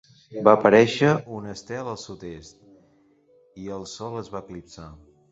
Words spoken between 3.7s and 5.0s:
el sol es va eclipsar.